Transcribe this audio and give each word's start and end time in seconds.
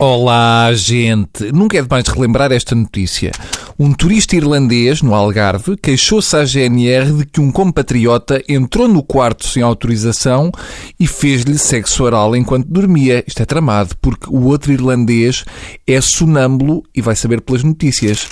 Olá, 0.00 0.72
gente! 0.74 1.50
Nunca 1.50 1.76
é 1.76 1.82
demais 1.82 2.06
relembrar 2.06 2.52
esta 2.52 2.72
notícia. 2.72 3.32
Um 3.76 3.92
turista 3.92 4.36
irlandês, 4.36 5.02
no 5.02 5.12
Algarve, 5.12 5.76
queixou-se 5.76 6.36
à 6.36 6.44
GNR 6.44 7.12
de 7.12 7.26
que 7.26 7.40
um 7.40 7.50
compatriota 7.50 8.40
entrou 8.48 8.86
no 8.86 9.02
quarto 9.02 9.48
sem 9.48 9.60
autorização 9.60 10.52
e 11.00 11.06
fez-lhe 11.08 11.58
sexo 11.58 12.04
oral 12.04 12.36
enquanto 12.36 12.68
dormia. 12.68 13.24
Isto 13.26 13.42
é 13.42 13.44
tramado, 13.44 13.96
porque 14.00 14.30
o 14.30 14.44
outro 14.44 14.72
irlandês 14.72 15.44
é 15.84 16.00
sonâmbulo 16.00 16.84
e 16.94 17.02
vai 17.02 17.16
saber 17.16 17.40
pelas 17.40 17.64
notícias. 17.64 18.28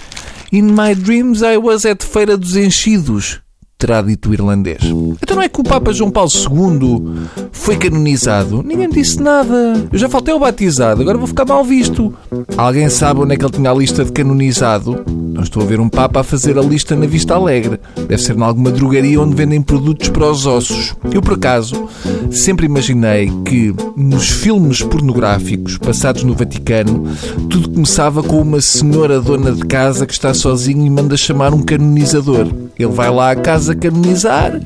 In 0.52 0.70
my 0.70 0.94
dreams 0.94 1.42
I 1.42 1.56
was 1.56 1.84
at 1.84 2.04
Feira 2.04 2.36
dos 2.36 2.54
Enchidos 2.54 3.40
terá 3.78 4.00
dito 4.00 4.32
irlandês. 4.32 4.82
Então 5.22 5.36
não 5.36 5.42
é 5.42 5.48
que 5.48 5.60
o 5.60 5.64
Papa 5.64 5.92
João 5.92 6.10
Paulo 6.10 6.30
II 6.30 7.28
foi 7.52 7.76
canonizado? 7.76 8.62
Ninguém 8.62 8.88
me 8.88 8.94
disse 8.94 9.20
nada. 9.20 9.86
Eu 9.92 9.98
já 9.98 10.08
faltei 10.08 10.32
ao 10.32 10.40
batizado, 10.40 11.02
agora 11.02 11.18
vou 11.18 11.26
ficar 11.26 11.44
mal 11.44 11.62
visto. 11.62 12.14
Alguém 12.56 12.88
sabe 12.88 13.20
onde 13.20 13.34
é 13.34 13.36
que 13.36 13.44
ele 13.44 13.52
tinha 13.52 13.70
a 13.70 13.74
lista 13.74 14.04
de 14.04 14.12
canonizado? 14.12 15.04
Não 15.06 15.42
estou 15.42 15.62
a 15.62 15.66
ver 15.66 15.78
um 15.78 15.88
Papa 15.88 16.20
a 16.20 16.24
fazer 16.24 16.58
a 16.58 16.62
lista 16.62 16.96
na 16.96 17.06
Vista 17.06 17.34
Alegre. 17.34 17.78
Deve 18.08 18.22
ser 18.22 18.36
em 18.36 18.42
alguma 18.42 18.70
drogaria 18.70 19.20
onde 19.20 19.34
vendem 19.34 19.60
produtos 19.60 20.08
para 20.08 20.30
os 20.30 20.46
ossos. 20.46 20.94
Eu, 21.12 21.20
por 21.20 21.34
acaso, 21.34 21.88
sempre 22.30 22.64
imaginei 22.64 23.30
que 23.44 23.74
nos 23.94 24.30
filmes 24.30 24.82
pornográficos 24.82 25.76
passados 25.76 26.24
no 26.24 26.34
Vaticano, 26.34 27.04
tudo 27.50 27.70
começava 27.70 28.22
com 28.22 28.40
uma 28.40 28.60
senhora 28.60 29.20
dona 29.20 29.52
de 29.52 29.62
casa 29.66 30.06
que 30.06 30.12
está 30.14 30.32
sozinha 30.32 30.86
e 30.86 30.90
manda 30.90 31.16
chamar 31.16 31.52
um 31.52 31.62
canonizador. 31.62 32.46
Ele 32.78 32.92
vai 32.92 33.10
lá 33.10 33.30
à 33.30 33.36
casa 33.36 33.74
canonizar 33.74 34.60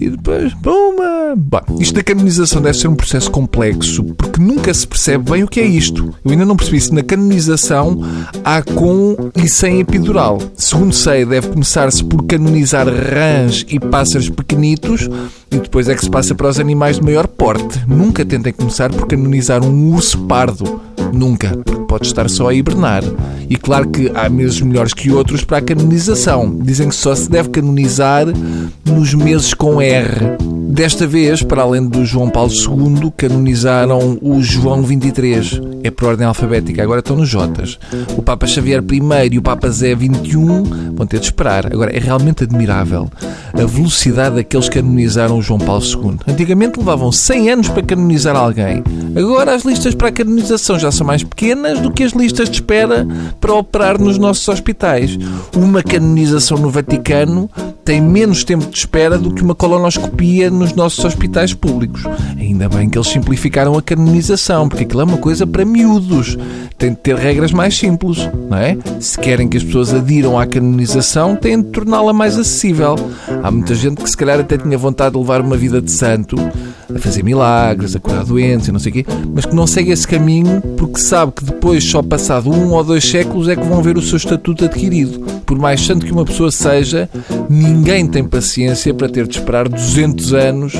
e 0.00 0.08
depois, 0.08 0.54
puma! 0.54 1.34
Bom, 1.36 1.78
isto 1.78 1.94
da 1.94 2.02
canonização 2.02 2.62
deve 2.62 2.78
ser 2.78 2.88
um 2.88 2.94
processo 2.94 3.30
complexo, 3.30 4.02
porque 4.14 4.40
nunca 4.40 4.72
se 4.72 4.86
percebe 4.86 5.30
bem 5.30 5.44
o 5.44 5.48
que 5.48 5.60
é 5.60 5.66
isto. 5.66 6.14
Eu 6.24 6.30
ainda 6.30 6.46
não 6.46 6.56
percebi 6.56 6.80
se 6.80 6.94
na 6.94 7.02
canonização 7.02 8.00
há 8.42 8.62
com 8.62 9.14
e 9.36 9.46
sem 9.46 9.80
epidural. 9.80 10.38
Segundo 10.56 10.94
sei, 10.94 11.26
deve 11.26 11.48
começar-se 11.48 12.02
por 12.02 12.24
canonizar 12.24 12.86
rãs 12.88 13.66
e 13.68 13.78
pássaros 13.78 14.30
pequenitos 14.30 15.06
e 15.50 15.58
depois 15.58 15.88
é 15.88 15.94
que 15.94 16.04
se 16.04 16.10
passa 16.10 16.34
para 16.34 16.48
os 16.48 16.60
animais 16.60 16.96
de 16.96 17.02
maior 17.02 17.26
porte. 17.26 17.80
Nunca 17.86 18.24
tentem 18.24 18.52
começar 18.52 18.90
por 18.90 19.06
canonizar 19.06 19.64
um 19.64 19.92
urso 19.92 20.18
pardo. 20.26 20.80
Nunca, 21.12 21.56
porque 21.64 21.86
pode 21.86 22.06
estar 22.06 22.30
só 22.30 22.48
a 22.48 22.54
hibernar. 22.54 23.02
E 23.48 23.56
claro 23.56 23.88
que 23.88 24.10
há 24.14 24.28
meses 24.28 24.60
melhores 24.60 24.94
que 24.94 25.10
outros 25.10 25.42
para 25.42 25.58
a 25.58 25.62
canonização. 25.62 26.56
Dizem 26.62 26.88
que 26.88 26.94
só 26.94 27.14
se 27.16 27.28
deve 27.28 27.48
canonizar 27.48 28.26
nos 28.84 29.12
meses 29.12 29.52
com 29.52 29.82
R. 29.82 30.36
Desta 30.70 31.04
vez, 31.04 31.42
para 31.42 31.62
além 31.62 31.88
do 31.88 32.04
João 32.04 32.30
Paulo 32.30 32.52
II, 32.52 33.12
canonizaram 33.16 34.16
o 34.22 34.40
João 34.40 34.82
23. 34.84 35.60
É 35.82 35.90
por 35.90 36.10
ordem 36.10 36.24
alfabética, 36.24 36.80
agora 36.80 37.00
estão 37.00 37.16
nos 37.16 37.28
Jotas. 37.28 37.76
O 38.16 38.22
Papa 38.22 38.46
Xavier 38.46 38.80
I 38.80 39.34
e 39.34 39.38
o 39.38 39.42
Papa 39.42 39.68
Zé 39.68 39.96
21 39.96 40.92
vão 40.94 41.06
ter 41.08 41.18
de 41.18 41.26
esperar. 41.26 41.66
Agora, 41.66 41.90
é 41.90 41.98
realmente 41.98 42.44
admirável 42.44 43.10
a 43.52 43.66
velocidade 43.66 44.36
daqueles 44.36 44.68
que 44.68 44.76
canonizaram 44.76 45.39
João 45.40 45.58
Paulo 45.58 45.82
II. 45.82 46.18
Antigamente 46.26 46.78
levavam 46.78 47.10
100 47.10 47.50
anos 47.50 47.68
para 47.68 47.82
canonizar 47.82 48.36
alguém. 48.36 48.82
Agora 49.16 49.54
as 49.54 49.64
listas 49.64 49.94
para 49.94 50.08
a 50.08 50.12
canonização 50.12 50.78
já 50.78 50.90
são 50.90 51.06
mais 51.06 51.22
pequenas 51.22 51.80
do 51.80 51.90
que 51.90 52.02
as 52.02 52.12
listas 52.12 52.48
de 52.48 52.56
espera 52.56 53.06
para 53.40 53.54
operar 53.54 54.00
nos 54.00 54.18
nossos 54.18 54.46
hospitais. 54.48 55.18
Uma 55.56 55.82
canonização 55.82 56.58
no 56.58 56.70
Vaticano 56.70 57.50
tem 57.90 58.00
menos 58.00 58.44
tempo 58.44 58.70
de 58.70 58.78
espera 58.78 59.18
do 59.18 59.34
que 59.34 59.42
uma 59.42 59.52
colonoscopia 59.52 60.48
nos 60.48 60.72
nossos 60.74 61.04
hospitais 61.04 61.52
públicos. 61.52 62.04
Ainda 62.38 62.68
bem 62.68 62.88
que 62.88 62.96
eles 62.96 63.08
simplificaram 63.08 63.76
a 63.76 63.82
canonização, 63.82 64.68
porque 64.68 64.84
aquilo 64.84 65.00
é 65.00 65.04
uma 65.04 65.18
coisa 65.18 65.44
para 65.44 65.64
miúdos. 65.64 66.38
Tem 66.78 66.90
de 66.90 66.96
ter 66.98 67.16
regras 67.16 67.50
mais 67.50 67.76
simples, 67.76 68.18
não 68.48 68.56
é? 68.56 68.78
Se 69.00 69.18
querem 69.18 69.48
que 69.48 69.56
as 69.56 69.64
pessoas 69.64 69.92
adiram 69.92 70.38
à 70.38 70.46
canonização, 70.46 71.34
têm 71.34 71.60
de 71.60 71.68
torná-la 71.70 72.12
mais 72.12 72.38
acessível. 72.38 72.94
Há 73.42 73.50
muita 73.50 73.74
gente 73.74 74.00
que 74.04 74.08
se 74.08 74.16
calhar 74.16 74.38
até 74.38 74.56
tinha 74.56 74.78
vontade 74.78 75.14
de 75.14 75.18
levar 75.18 75.40
uma 75.40 75.56
vida 75.56 75.82
de 75.82 75.90
santo, 75.90 76.36
a 76.94 76.98
fazer 77.00 77.24
milagres, 77.24 77.96
a 77.96 78.00
curar 78.00 78.24
doentes 78.24 78.68
e 78.68 78.72
não 78.72 78.78
sei 78.78 78.90
o 78.90 78.94
quê, 78.94 79.06
mas 79.34 79.46
que 79.46 79.54
não 79.54 79.66
segue 79.66 79.90
esse 79.90 80.06
caminho 80.06 80.60
porque 80.76 81.00
sabe 81.00 81.32
que 81.32 81.44
depois, 81.44 81.84
só 81.84 82.02
passado 82.02 82.50
um 82.50 82.72
ou 82.72 82.84
dois 82.84 83.04
séculos, 83.04 83.48
é 83.48 83.56
que 83.56 83.66
vão 83.66 83.82
ver 83.82 83.98
o 83.98 84.02
seu 84.02 84.16
estatuto 84.16 84.64
adquirido. 84.64 85.18
Por 85.44 85.58
mais 85.58 85.80
santo 85.84 86.06
que 86.06 86.12
uma 86.12 86.24
pessoa 86.24 86.50
seja, 86.50 87.08
ninguém 87.48 87.79
tem 88.10 88.24
paciência 88.24 88.92
para 88.92 89.08
ter 89.08 89.26
de 89.26 89.38
esperar 89.38 89.68
200 89.68 90.34
anos 90.34 90.72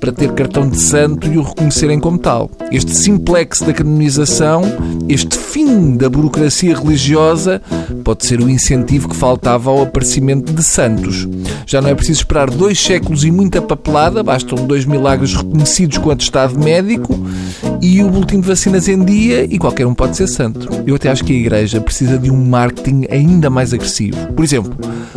para 0.00 0.12
ter 0.12 0.32
cartão 0.32 0.68
de 0.68 0.78
santo 0.78 1.26
e 1.26 1.36
o 1.36 1.42
reconhecerem 1.42 1.98
como 1.98 2.18
tal. 2.18 2.50
Este 2.70 2.94
simplex 2.94 3.60
da 3.60 3.72
canonização, 3.72 4.62
este 5.08 5.36
fim 5.36 5.96
da 5.96 6.08
burocracia 6.08 6.76
religiosa, 6.76 7.60
pode 8.04 8.24
ser 8.24 8.40
o 8.40 8.48
incentivo 8.48 9.08
que 9.08 9.16
faltava 9.16 9.70
ao 9.70 9.82
aparecimento 9.82 10.52
de 10.52 10.62
santos. 10.62 11.28
Já 11.66 11.80
não 11.80 11.90
é 11.90 11.94
preciso 11.94 12.20
esperar 12.20 12.50
dois 12.50 12.80
séculos 12.80 13.24
e 13.24 13.30
muita 13.30 13.60
papelada, 13.60 14.22
bastam 14.22 14.66
dois 14.66 14.84
milagres 14.84 15.34
reconhecidos 15.34 15.98
com 15.98 16.10
atestado 16.10 16.58
médico 16.58 17.18
e 17.80 18.02
o 18.02 18.10
boletim 18.10 18.40
de 18.40 18.46
vacinas 18.46 18.88
em 18.88 19.04
dia 19.04 19.44
e 19.44 19.58
qualquer 19.58 19.86
um 19.86 19.94
pode 19.94 20.16
ser 20.16 20.26
santo. 20.26 20.68
Eu 20.86 20.96
até 20.96 21.10
acho 21.10 21.24
que 21.24 21.32
a 21.32 21.36
Igreja 21.36 21.80
precisa 21.80 22.18
de 22.18 22.30
um 22.30 22.44
marketing 22.44 23.06
ainda 23.10 23.48
mais 23.48 23.72
agressivo. 23.72 24.32
Por 24.32 24.44
exemplo, 24.44 24.76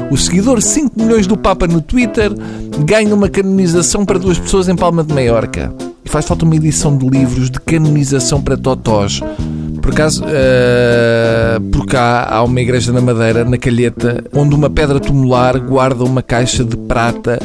o 0.09 0.17
seguidor 0.17 0.61
5 0.61 0.99
milhões 1.01 1.27
do 1.27 1.37
Papa 1.37 1.67
no 1.67 1.81
Twitter 1.81 2.31
ganha 2.85 3.13
uma 3.13 3.29
canonização 3.29 4.05
para 4.05 4.19
duas 4.19 4.37
pessoas 4.37 4.69
em 4.69 4.75
Palma 4.75 5.03
de 5.03 5.13
Maiorca. 5.13 5.73
E 6.03 6.09
faz 6.09 6.25
falta 6.25 6.45
uma 6.45 6.55
edição 6.55 6.97
de 6.97 7.07
livros 7.07 7.49
de 7.49 7.59
canonização 7.59 8.41
para 8.41 8.57
totós. 8.57 9.21
Por 9.81 9.91
acaso, 9.93 10.23
uh, 10.23 11.61
por 11.71 11.87
cá 11.87 12.27
há 12.29 12.43
uma 12.43 12.61
igreja 12.61 12.91
na 12.93 13.01
Madeira, 13.01 13.43
na 13.43 13.57
Calheta, 13.57 14.23
onde 14.31 14.53
uma 14.53 14.69
pedra 14.69 14.99
tumular 14.99 15.57
guarda 15.59 16.03
uma 16.03 16.21
caixa 16.21 16.63
de 16.63 16.77
prata 16.77 17.39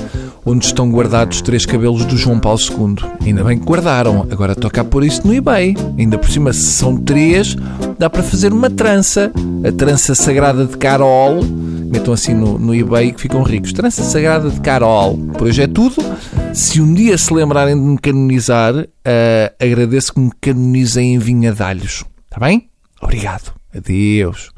onde 0.46 0.64
estão 0.64 0.88
guardados 0.90 1.42
três 1.42 1.66
cabelos 1.66 2.04
do 2.04 2.16
João 2.16 2.38
Paulo 2.38 2.60
II. 2.60 2.94
Ainda 3.26 3.42
bem 3.42 3.58
que 3.58 3.64
guardaram, 3.66 4.26
agora 4.30 4.54
toca 4.54 4.80
a 4.80 4.84
pôr 4.84 5.04
isso 5.04 5.26
no 5.26 5.34
eBay. 5.34 5.74
Ainda 5.98 6.16
por 6.16 6.30
cima, 6.30 6.52
se 6.52 6.62
são 6.62 6.96
três, 6.96 7.56
dá 7.98 8.08
para 8.08 8.22
fazer 8.22 8.52
uma 8.52 8.70
trança. 8.70 9.32
A 9.66 9.72
trança 9.72 10.14
sagrada 10.14 10.64
de 10.64 10.76
Carol. 10.76 11.42
Metam 11.42 12.14
assim 12.14 12.32
no, 12.32 12.58
no 12.58 12.74
eBay 12.74 13.12
que 13.12 13.20
ficam 13.20 13.42
ricos. 13.42 13.72
Trança 13.72 14.04
sagrada 14.04 14.48
de 14.48 14.60
Carol. 14.60 15.18
Por 15.36 15.48
hoje 15.48 15.62
é 15.62 15.66
tudo. 15.66 15.96
Se 16.54 16.80
um 16.80 16.94
dia 16.94 17.18
se 17.18 17.34
lembrarem 17.34 17.74
de 17.74 17.80
me 17.80 17.98
canonizar, 17.98 18.74
uh, 18.74 18.86
agradeço 19.60 20.14
que 20.14 20.20
me 20.20 20.30
canonizem 20.40 21.14
em 21.14 21.18
vinha 21.18 21.52
de 21.52 21.62
alhos. 21.62 22.04
Está 22.26 22.38
bem? 22.38 22.68
Obrigado. 23.02 23.52
Adeus. 23.74 24.50